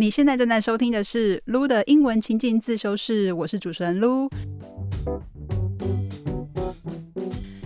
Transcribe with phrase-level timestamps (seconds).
[0.00, 4.30] 你现在正在收听的是撸的英文情境自修室，我是主持人撸。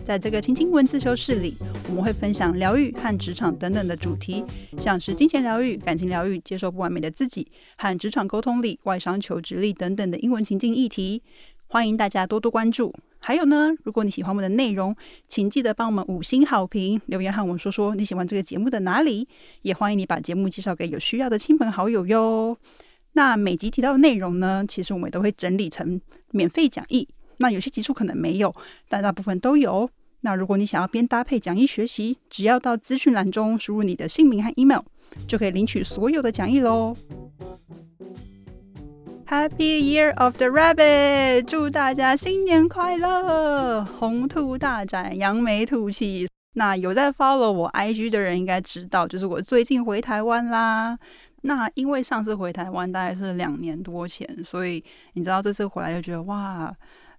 [0.04, 1.56] 在这个情境文自修室里，
[1.88, 4.44] 我们会分享疗愈和职场等等的主题，
[4.80, 11.22] 像是金钱疗愈、感情疗愈、接受不完美的自己和职场沟通力、外商求职力等等的英文情境议题。
[11.68, 12.92] 欢迎大家多多关注。
[13.26, 14.94] 还有呢，如果你喜欢我们的内容，
[15.28, 19.26] 请记得帮我们五星好评，留言和我们说说你喜欢这个节目的哪里。
[19.62, 22.54] 也欢迎你把节目介绍给有需要的亲朋好友哟。
[23.14, 25.98] 那每集提到的内容呢，其实我们都会整理成
[26.32, 27.08] 免费讲义。
[27.38, 28.54] 那有些集数可能没有，
[28.90, 29.88] 但大部分都有。
[30.20, 34.82] 那如果你想要边搭配讲义学习，只要到资讯栏中输入你的姓名和 email，
[35.26, 36.94] 就可以领取所有的讲义喽。
[39.26, 41.44] Happy Year of the Rabbit！
[41.46, 46.28] 祝大家新年快乐，红兔大展，扬眉吐气。
[46.52, 50.98] 那有在 follow 我 IG 的人应该知道，就是我最近回台湾啦。
[51.40, 54.84] 那因为上次回台湾大概是两年多前，所以
[55.14, 56.74] 你知道这次回来就觉得哇。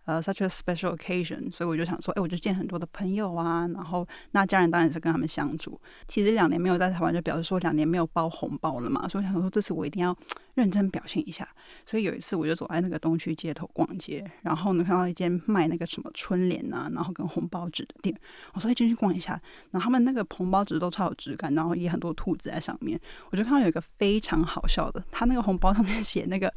[0.06, 5.80] 呃，such a special occasion，所以我就想说，哎，我就见很多的朋友啊，然后那家人当然是跟他们相处。
[6.08, 10.16] 其实两年没有在台湾，就表示说两年没有包红包了嘛，所以我想说这次我一定要
[10.54, 11.48] 认真表现一下。
[11.88, 18.16] 所以有一次我就走在那个东区街头逛街，然后呢看到一间卖那个什么春联啊，然后跟红包纸的店，
[18.54, 19.42] 我说哎进去逛一下。
[19.72, 23.00] 然后他们那个红包纸都超有质感，然后也很多兔子在上面。
[23.32, 26.54] 我就看到有一个非常好笑的，他那个红包上面写那个。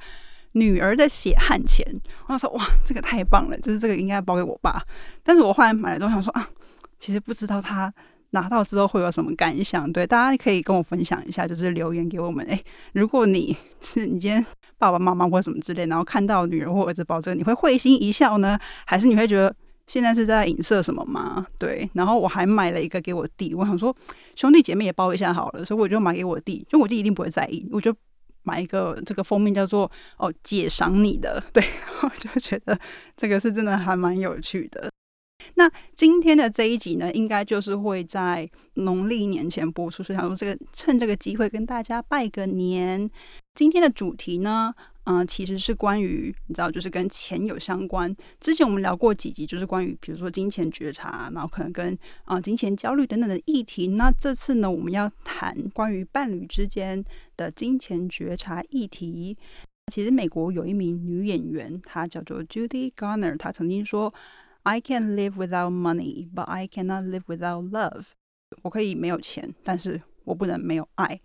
[0.52, 1.84] 女儿的血汗钱，
[2.27, 4.82] 我想说哇，这个太棒了，就是这个应该包给我爸。
[5.22, 6.48] 但是我后来买了之后想说啊，
[6.98, 7.92] 其实不知道他
[8.30, 9.91] 拿到之后会有什么感想。
[9.92, 12.44] 对，大家可以跟我分享一下，就是留言给我们。
[12.46, 12.60] 哎，
[12.92, 14.44] 如果你是你今天
[14.78, 19.54] 爸爸妈妈或什么之类，然后看到女儿或儿子包这个，你会会心一笑呢，还是你会觉得
[19.86, 21.46] 现在是在影射什么吗？
[21.58, 23.94] 对，然后我还买了一个给我弟，我想说
[24.34, 27.94] 兄弟姐妹也包一下好了，所以我就买给我弟，就我弟一定不会在意，我就。
[28.42, 31.64] 买一个这个封面叫做哦解赏你的， 对，
[32.03, 32.78] 我就觉得
[33.17, 34.91] 这个是真的还蛮有趣的。
[35.55, 43.10] 那今天的这一集呢，应该就是会在农历年前播出，所以想说这个趁这个机会跟大家拜个年。
[43.58, 44.72] 今天的主题呢？
[45.02, 48.14] 嗯，其实是关于你知道，就是跟钱有相关。
[48.38, 53.88] 之前我们聊过几集，就是关于比如说金钱觉察，然后可能跟啊金钱焦虑等等的议题。
[53.88, 57.04] 那这次呢，我们要谈关于伴侣之间
[57.36, 59.36] 的金钱觉察议题。
[59.92, 64.14] 其实美国有一名女演员，她叫做 Judy Garner，她曾经说
[64.62, 68.04] ：“I can live without money, but I cannot live without love。”
[68.62, 71.20] 我可以没有钱，但是我不能没有爱。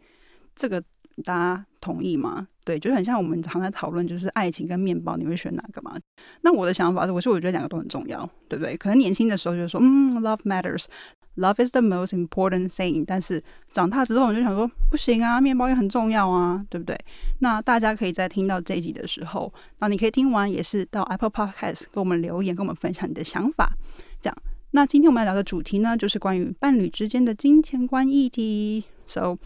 [0.55, 0.83] 这个
[1.23, 2.47] 大家同意吗？
[2.65, 5.95] 对，就是很像我们常在讨论，就是爱情跟面包，你会选哪个嘛？
[6.41, 8.77] 那我的想法是，我是我觉得两个都很重要，对不对？
[8.77, 13.03] 可能年轻的时候就说，嗯，love matters，love is the most important thing。
[13.05, 13.43] 但是
[13.73, 16.97] 长大之后，我就想说，不行啊，面包也很重要啊，对不对？
[17.39, 23.73] 那大家可以在听到这一集的时候，那你可以听完也是到 Apple Podcast 给我们留言，跟我们分享你的想法。
[24.21, 24.37] 这样，
[24.71, 28.85] 那今天我们要聊的主题呢，就是关于伴侣之间的金钱观议题。
[29.05, 29.37] So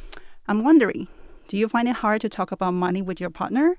[0.45, 1.07] I'm wondering.
[1.48, 3.76] Do you find it hard to talk about money with your partner?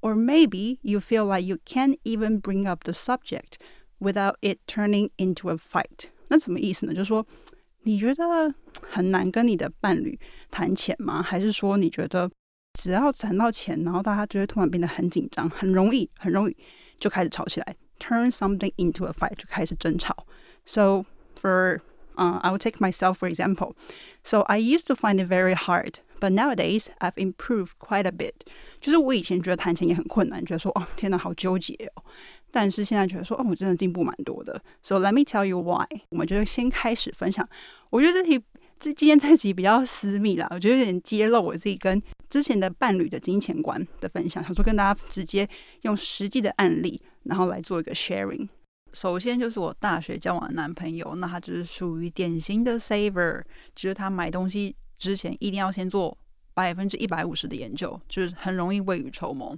[0.00, 3.58] Or maybe you feel like you can't even bring up the subject
[3.98, 6.10] without it turning into a fight.
[6.28, 6.92] 那什么意思呢？
[6.92, 7.26] 就是说，
[7.84, 10.18] 你觉得很难跟你的伴侣
[10.50, 11.22] 谈钱吗？
[11.22, 12.30] 还是说你觉得
[12.74, 16.56] 只要谈到钱，然后大家就会突然变得很紧张，很容易，很容易
[16.98, 20.26] 就开始吵起来，turn something into a fight 就开始争吵。
[20.66, 21.06] So
[21.36, 21.80] for
[22.16, 23.74] uh, I will take myself for example.
[24.22, 28.33] So I used to find it very hard but nowadays, I've improved quite a bit。
[28.79, 32.03] 就是我以前觉得谈钱也很困难，觉得说哦天哪，好纠结哦。
[32.51, 34.59] 但是现在觉得说哦，我真的进步蛮多的。
[34.81, 35.85] So let me tell you why。
[36.09, 37.47] 我们就先开始分享。
[37.89, 38.43] 我觉得这题
[38.79, 45.47] 这今天这集比较私密啦，我觉得有点揭露我自己跟之前的伴侣的金钱观的分享，想说跟大家直接
[45.81, 48.47] 用实际的案例，然后来做一个 sharing。
[48.93, 53.43] 首先就是我大学交往的男朋友，那他就是属于典型的 saver，
[53.75, 54.75] 就是他买东西。
[54.99, 56.15] 之前一定要先做
[56.53, 59.57] 百分之一百五十的研究，就是很容易未雨绸缪。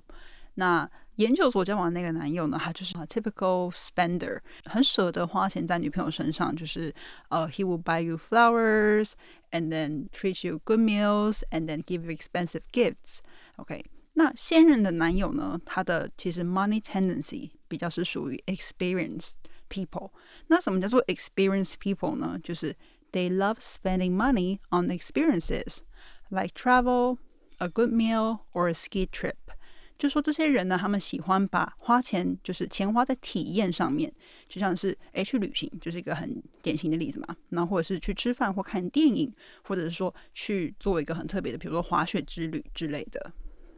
[0.53, 6.93] 那研究所交往的那个男友呢，他就是 typical spender，很舍得花钱在女朋友身上，就是
[7.29, 9.11] 呃，he will buy you flowers
[9.51, 13.19] and then treat you good meals and then give you expensive gifts。
[13.55, 19.33] OK，那现任的男友呢，他的其实 money tendency 比较是属于 experienced
[19.69, 20.11] people。
[20.47, 22.37] 那什么叫做 experienced people 呢？
[22.43, 22.75] 就是
[23.11, 25.79] they love spending money on experiences
[26.29, 27.17] like travel,
[27.59, 29.35] a good meal, or a ski trip。
[29.97, 34.11] 就说这些人呢，他们喜欢把花钱，就是钱花在体验上面，
[34.49, 37.35] 就像是诶去旅行，就是一个很典型的例子嘛。
[37.49, 39.31] 那或者是去吃饭或看电影，
[39.63, 43.31] 或者是说去做一个很特别的，比如说滑雪之旅之类的。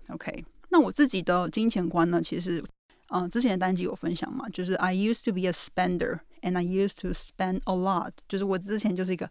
[0.08, 2.64] OK，那我自己的金钱观呢，其实，
[3.10, 9.31] 嗯、之前的单集有分享嘛，就是 I used to be a spender and I used to spend a lot，就是我之前就是一个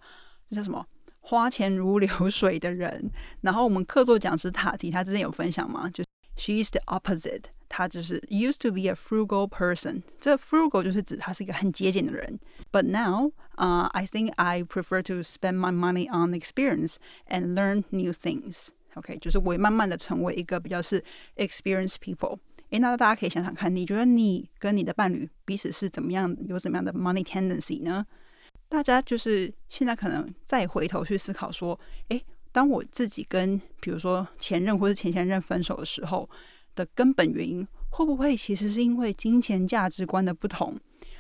[0.50, 0.86] 这叫什么
[1.19, 3.12] 花钱如流水的人。
[3.42, 6.04] 然后我们客座讲师塔提他之前有分享嘛，就
[6.38, 10.04] she's the opposite，她就是 used to be a frugal person。
[10.19, 12.39] 这 frugal 就是指她是一个很节俭的人。
[12.72, 16.98] But now, uh, I think I prefer to spend my money on experience
[17.28, 18.69] and learn new things.
[18.94, 21.04] OK，就是我也慢慢的成为一个比较是
[21.36, 22.38] experienced people。
[22.73, 28.05] 诶，那大家可以想想看，你觉得你跟你的伴侣彼此是怎么样，有怎么样的 money tendency 呢？
[28.67, 31.79] 大家就是现在可能再回头去思考说，
[32.09, 36.27] 诶，当我自己跟比如说前任或者前前任分手的时候
[36.75, 40.75] 的根本原因，会不会其实是因为金钱价值观的不同？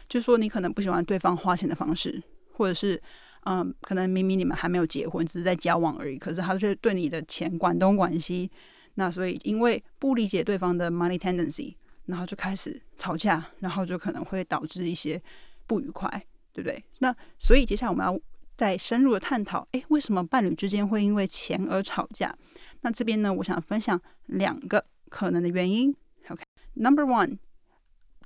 [0.08, 2.22] 就说你可能不喜欢对方花钱的方式，
[2.54, 2.98] 或者是
[3.44, 8.50] 嗯，可能明明你们还没有结婚，只是在交往而已，可是他却对你的钱管东管西。
[8.94, 11.74] 那所以因为不理解对方的 money tendency，
[12.06, 15.20] 然后就开始吵架，然后就可能会导致一些
[15.66, 16.08] 不愉快，
[16.52, 16.82] 对不对？
[16.98, 18.20] 那所以接下来我们要
[18.56, 22.36] 再深入的探讨，诶，为什么伴侣之间会因为钱而吵架？
[22.82, 25.94] 那这边呢，我想分享两个可能的原因。
[26.28, 27.38] OK，Number、one。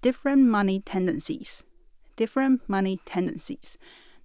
[0.03, 1.61] different money tendencies,
[2.17, 3.75] different money tendencies。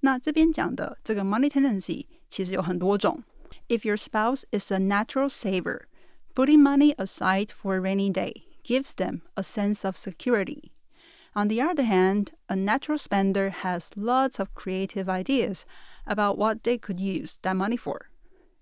[0.02, 3.24] 那这边讲的这个 money tendency 其实有很多种。
[3.68, 5.84] If your spouse is a natural saver,
[6.35, 10.73] putting money aside for a rainy day gives them a sense of security.
[11.35, 15.65] On the other hand, a natural spender has lots of creative ideas
[16.07, 18.09] about what they could use that money for.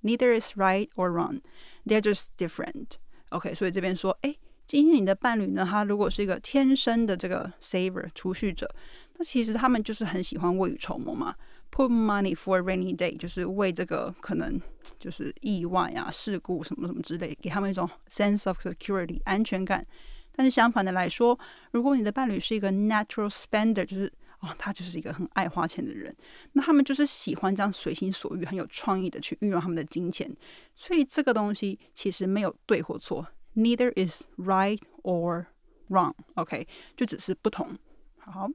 [0.03, 1.41] Neither is right or wrong.
[1.87, 2.99] They're just different.
[3.31, 4.37] OK，所以这边说，哎，
[4.67, 8.75] 今天你的伴侣呢，他如果是一个天生的这个 saver 储蓄者，
[9.17, 11.37] 那其实他们就是很喜欢未雨绸缪嘛。
[11.71, 14.60] Put money for a rainy day，就是为这个可能
[15.00, 19.86] 就是意外啊、事故什么什么之类，给他们一种 sense of security 安全感。
[20.33, 21.38] 但是相反的来说，
[21.71, 26.16] 如果你的伴侣是一个 natural spender，就是哦，他就是一个很爱花钱的人，
[26.54, 30.30] 那他们就是喜欢这样随心所欲、很有创意的去运用他们的金钱。
[30.75, 33.27] 所以这个东西其实没有对或错。
[33.56, 35.48] Neither is right or
[35.89, 36.13] wrong.
[36.36, 37.77] OK，就只是不同。
[38.18, 38.50] 好，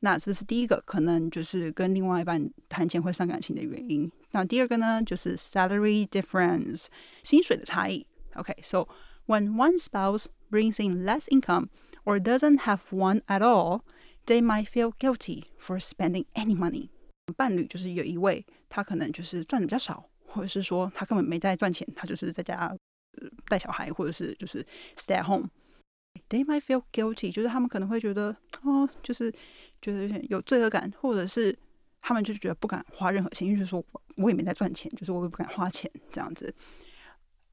[0.00, 4.10] 那这是第一个，可能就是跟另外一半谈钱会伤感情的原因。
[4.30, 6.86] 那第二个呢，就是 salary difference，
[7.24, 8.06] 薪水的差异。
[8.34, 8.86] OK，so、
[9.26, 11.68] when one spouse brings in less income
[12.04, 13.80] or doesn't have one at all,
[14.26, 16.90] they might feel guilty for spending any money.
[17.36, 22.74] 伴侣就是有一位，他可能就是赚的比较少，或者是说他根本没在赚钱，他就是在家
[23.48, 24.64] 带小孩，或者是就是
[24.96, 25.50] stay at home。
[26.30, 29.32] They might feel guilty，就是他们可能会觉得哦，就是
[29.81, 31.57] 觉得有点有罪恶感，或者是
[32.01, 33.83] 他们就觉得不敢花任何钱，就是说
[34.17, 36.53] 我也没在赚钱，就是我也不敢花钱这样子。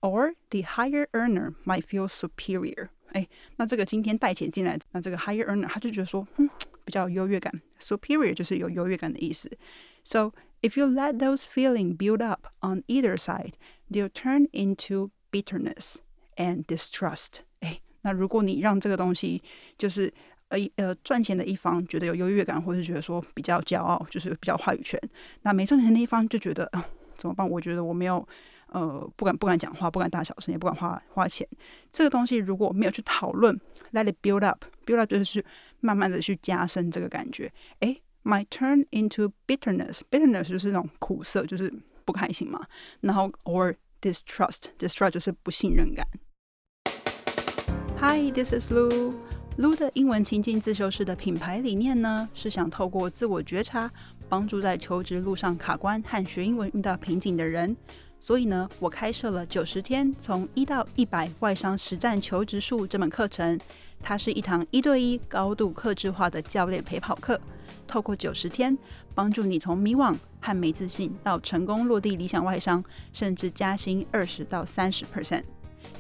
[0.01, 2.89] Or the higher earner might feel superior。
[3.13, 6.49] 哎，那这个今天带钱进来，那这个 higher earner 他就觉得说，嗯，
[6.85, 7.53] 比较有优越感。
[7.81, 9.51] Superior 就是有优越感的意思。
[10.05, 10.33] So
[10.63, 13.55] if you let those feelings build up on either side,
[13.91, 15.97] they'll turn into bitterness
[16.37, 17.41] and distrust。
[17.61, 19.43] 哎，那如果你让这个东西
[19.77, 20.15] 就是
[20.50, 25.00] 呃呃赚钱的一方觉得有优越感，或是觉得说比较骄傲，就是比较话语权，
[25.42, 26.84] 那没赚钱的一方就觉得、呃、
[27.18, 27.50] 怎么办？
[27.50, 28.28] 我觉得我没有
[28.68, 31.48] 呃不敢不敢讲话，不敢大小声，也不敢花花钱。
[31.92, 33.60] 这个东西如果没有去讨论
[33.94, 35.46] ，let it build up，build up 就是去
[35.80, 37.52] 慢慢的去加深这个感觉。
[37.80, 42.62] 哎，might turn into bitterness，bitterness 就是那种苦涩，就是不开心嘛。
[43.02, 46.06] 然后 or distrust，distrust 就是不信任感。
[47.98, 49.14] Hi，this is Lou。
[49.58, 53.90] Lu 的英文情境自修室的品牌理念呢，是想透过自我觉察，
[54.28, 57.74] 帮助在求职路上卡关和学英文遇到瓶颈的人。
[58.20, 63.58] 所以呢，我开设了九十天从一到一百外商实战求职术这门课程。
[64.02, 67.40] 它是一堂一对一、高度克制化的教练陪跑课。
[67.88, 68.78] 透过九十天，
[69.14, 72.84] 帮助你从迷惘和没自信到成功落地理想外商，
[73.14, 75.44] 甚至加薪二十到三十 percent。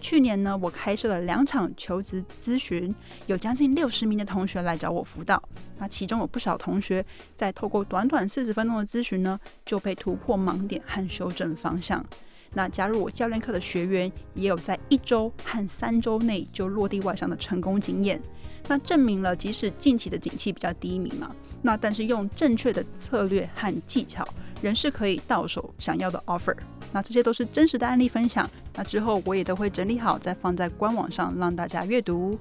[0.01, 2.93] 去年呢，我开设了两场求职咨询，
[3.25, 5.41] 有将近六十名的同学来找我辅导。
[5.77, 7.03] 那其中有不少同学
[7.35, 12.05] 在透过短短四十分钟的咨询呢，就被突破盲点和修正方向。
[12.53, 18.21] 那加入我教练课的学员，也有在一周和三周内就落地外商的成功经验。
[18.67, 24.27] 那证明了，即使近期的景气比较低迷嘛，那但是用正确的策略和技巧，
[24.62, 26.55] 仍是可以到手想要的 offer。
[26.91, 28.50] 那这些都是真实的案例分享。
[28.74, 32.39] 那之后我也都会整理好，再放在官网上让大家阅读。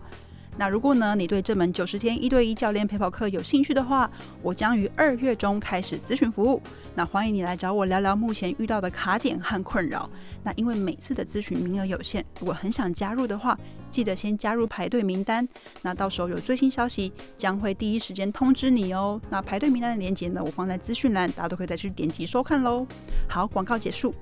[0.56, 4.08] 那如果呢，你对这门九十天一对一教练陪跑课有兴趣的话，
[4.40, 6.62] 我将于二月中开始咨询服务。
[6.94, 10.08] 那欢迎你来找我聊聊目前遇到的卡点和困扰。
[10.44, 13.58] 那因为每次的咨询名额有限，如果很想加入的话，
[13.90, 15.46] 记得先加入排队名单。
[15.82, 19.20] 那到时候有最新消息，将会第一时间通知你哦。
[19.28, 22.86] 那排队名单的链接呢，我放在资讯栏，大家都可以再去点击收看喽。
[23.28, 24.14] 好，广告结束。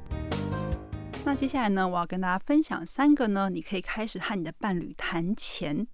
[1.26, 5.86] 那接下来呢，我要跟大家分享三个呢，你可以开始和你的伴侣谈钱。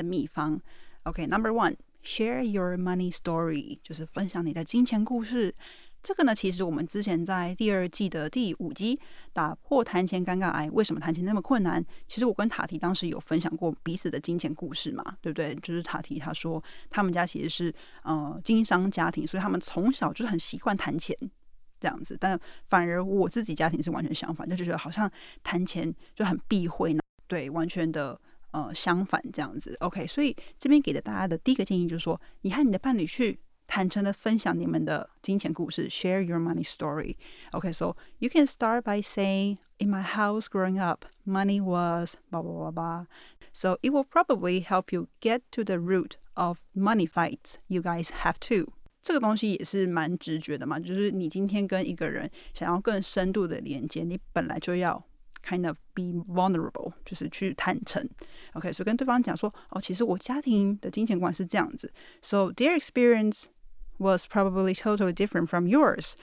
[0.00, 0.58] 的秘方
[1.02, 5.54] ，OK，Number one，share your money story，就是分享你的金钱故事。
[6.02, 8.96] 这个呢，其实我们之前在第二季的第五集
[9.34, 11.84] 《打破谈钱尴尬癌》，为什么谈钱那么困难？
[12.08, 15.54] 其实我跟塔提当时有分享过彼此的金钱故事嘛，对不对？
[15.56, 21.14] 就是塔提他说他们家其实是呃经商家庭，所以他们从小就是很习惯谈钱
[21.78, 22.16] 这样子。
[22.18, 25.10] 但反而我自己家庭是完全相反，就觉得好像
[25.42, 28.18] 谈钱就很避讳呢，对，完全的。
[28.52, 37.14] 呃，相反这样子，OK，所以这边给的大家的第一个建议就是说，你和你的伴侣去坦诚的分享你们的金钱故事，share your money story。
[37.52, 42.72] OK，so you can start by saying, "In my house growing up, money was blah blah blah
[42.72, 43.06] blah."
[43.52, 48.08] So it will probably help you get to the root of money fights you guys
[48.24, 48.72] have too.
[49.02, 55.02] 这个东西也是蛮直觉的嘛，就是你今天跟一个人想要更深度的连接，你本来就要
[55.43, 58.07] kind of be vulnerable，就是去坦诚。
[58.53, 61.91] OK，所以跟对方讲说，哦，其实我家庭的金钱观是这样子。
[62.21, 63.45] So their experience
[63.97, 66.13] was probably totally different from yours,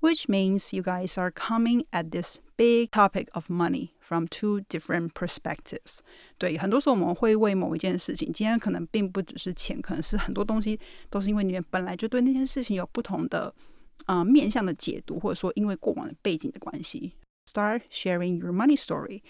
[0.00, 5.12] which means you guys are coming at this big topic of money from two different
[5.14, 6.00] perspectives。
[6.38, 13.54] 对，很多时候我们会为某一件事情，今天可能并不只是钱，可能是很多东西都是因为你们本来就对那件事情有不同的
[14.06, 17.12] 啊、呃、面向的解读，或者说因为过往的背景的关系。
[17.46, 19.22] start sharing your money story.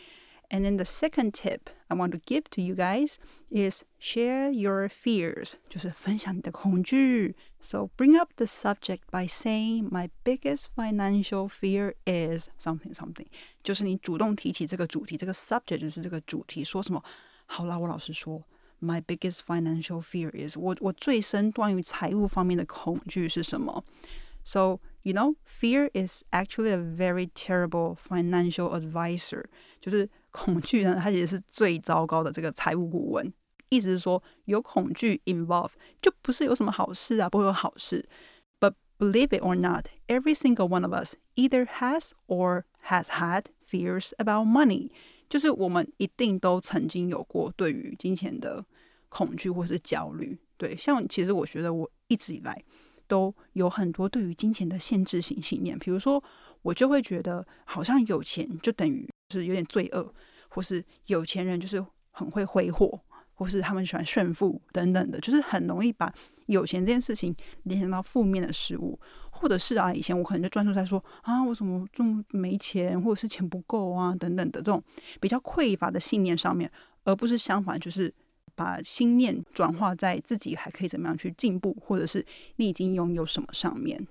[0.50, 3.16] And then the second tip I want to give to you guys
[3.50, 7.34] is share your fears，就是分享你的恐惧。
[7.58, 13.28] So bring up the subject by saying my biggest financial fear is something something，
[13.62, 17.02] 就是你主动提起这个主题，这个 subject 就是这个主题，说什么？
[17.46, 18.42] 好啦，我老实说，
[18.82, 23.82] my biggest financial fear is 我我最深关于财务方面的恐惧是什么？
[24.44, 29.46] So You know, fear is actually a very terrible financial advisor。
[29.80, 33.32] 就是恐惧呢，它其实是最糟糕的这个财务顾问。
[33.68, 38.08] 意思是说，有恐惧 involve 就不是有什么好事啊，不会有好事。
[38.60, 44.12] But believe it or not, every single one of us either has or has had fears
[44.18, 44.90] about money。
[45.28, 48.64] 就是我们一定都曾经有过对于金钱的
[49.08, 50.38] 恐惧或是焦虑。
[50.58, 52.62] 对，像其实我觉得我一直以来。
[53.07, 56.23] 都有很多对于金钱的限制性信念，比如说，
[56.61, 60.13] 我就会觉得好像有钱就等于是有点罪恶，
[60.49, 62.99] 或是有钱人就是很会挥霍，
[63.33, 66.13] 或是他们喜欢炫富等等的，就是很容易把
[66.47, 68.99] 有钱这件事情联想到负面的事物，
[69.31, 74.83] 或者是啊，以前我可能就专注在说啊，我怎么这么没钱，或者是钱不够啊等等的这种
[75.19, 76.71] 比较匮乏的信念上面，
[77.03, 78.13] 而不是相反，就是。
[78.57, 84.05] 把心念转化在自己还可以怎么样去进步，或者是你已经拥有什么上面。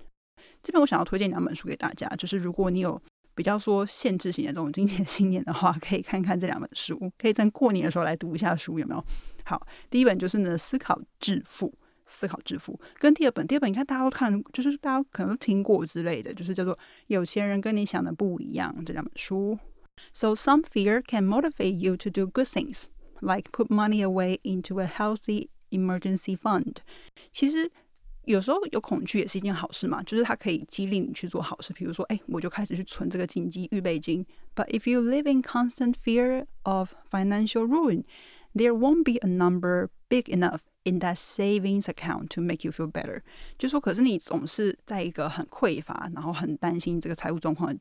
[0.63, 2.99] 这边我想要推荐两本书给大家，就是如果你有
[3.35, 9.03] 比较说限制型的这种金钱 信念的话，可以看看这两本书，可以在过年的时候来读一下书，有没有？
[9.43, 11.67] 好，第一本就是呢《思考致富》，
[12.05, 16.73] 思考致富，跟第二本，第二本你看大家都看，就是大家可能都听过之类的，就是叫做
[17.07, 19.59] 《有钱人跟你想的不一样》这两本书。
[20.13, 22.85] So some fear can motivate you to do good things.
[23.20, 26.76] like put money away into a healthy emergency fund。
[27.30, 27.70] 其实
[28.24, 31.72] 有时候有恐惧也是一件好事嘛，就是它可以激励你去做好事。
[31.72, 34.24] 比如说，哎，我就开始去存这个紧急预备金。
[34.54, 38.04] But if you live in constant fear of financial ruin,
[38.54, 42.90] there won't be a number big enough in that savings account to make you feel
[42.90, 43.22] better。
[43.58, 47.80] 就说，可是你总是在一个很匮乏，然后很担心这个财务状况的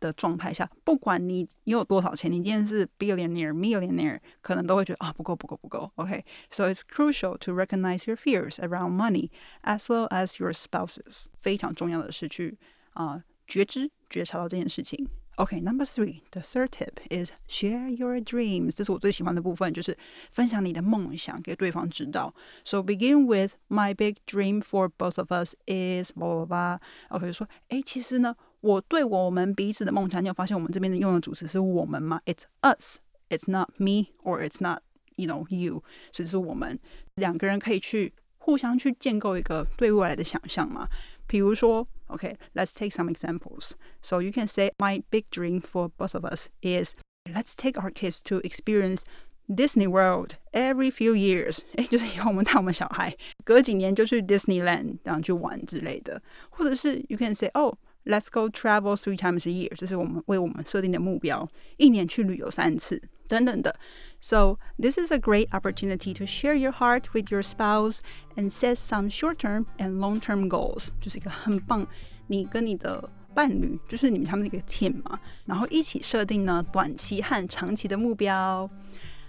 [0.00, 5.90] 的状态下，不管你你有多少钱，你今天是 billionaire、millionaire，可能都会觉得啊不够不够不够。
[5.96, 9.28] OK，so it's crucial to recognize your fears around money
[9.62, 11.26] as well as your spouses。
[11.34, 12.58] 非常重要的是去
[12.94, 15.06] 啊觉知觉察到这件事情。
[15.36, 18.70] OK，number three，the third tip is share your dreams。
[18.74, 19.94] 这是我最喜欢的部分，就是
[20.30, 22.34] 分享你的梦想给对方知道。
[22.64, 28.34] So begin with my big dream for both of us is blah blah blah。OK，就说哎，其实呢。
[28.60, 32.20] 我对我们彼此的梦想，你有发现我们这边的用的主词是我们吗？
[32.26, 32.98] It's us,
[33.28, 34.82] it's not me, or it's not
[35.16, 35.82] you know you，
[36.12, 36.78] 所以是我们
[37.14, 40.88] 两个人可以去互相去建构一个对未来的想象嘛。
[41.26, 43.72] 比如说，OK，let's take some examples.
[44.00, 46.94] So you can say my big dream for both of us is
[47.24, 49.02] let's take our kids to experience
[49.48, 57.74] Disney World every few years，哎，就是以后我们带我们小孩隔几年就去 Disneyland 然后去玩之类的，或者是 you can say oh
[58.05, 63.75] Let's go travel three times a year，这是我们为我们设定的目标，一年去旅游三次等等的。
[64.19, 67.99] So this is a great opportunity to share your heart with your spouse
[68.35, 71.87] and set some short-term and long-term goals，就是一个很棒，
[72.27, 78.69] 你跟你的伴侣就是你们他们那个 team 嘛，然后一起设定呢短期和长期的目标。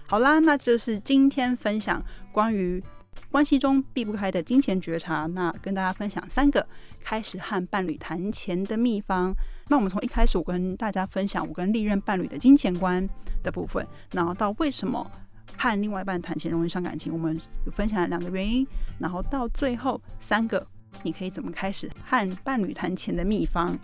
[0.05, 2.83] 好啦，那就是今天分享关于
[3.31, 5.25] 关系中避不开的金钱觉察。
[5.27, 6.65] 那跟大家分享三个
[7.01, 9.33] 开始和伴侣谈钱的秘方。
[9.67, 13.07] 那我们从一开始我跟大家分享我跟历任伴侣的金钱观
[13.41, 15.09] 的部分，然后到为什么
[15.57, 17.39] 和另外一半谈钱容易伤感情，我们
[17.71, 18.67] 分享了两个原因，
[18.99, 20.65] 然后到最后三个
[21.01, 23.77] 你可以怎么开始和伴侣谈钱的秘方。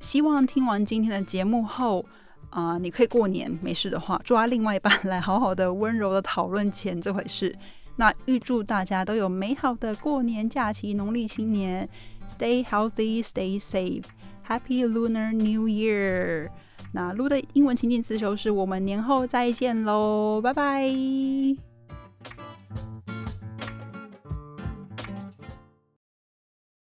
[0.00, 2.04] 希望听完今天的节目后。
[2.50, 7.52] 啊，你可以过年没事的话，抓另外一半来好好的温柔的讨论钱这回事。
[7.96, 11.88] 那预祝大家都有美好的过年假期，农历新年
[12.28, 14.04] ，Stay healthy, stay safe,
[14.46, 16.50] Happy Lunar New Year。
[16.92, 20.84] 那录的英文情景词就是我们年后再见喽，拜拜。